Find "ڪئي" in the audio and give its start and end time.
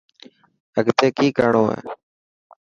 1.17-1.29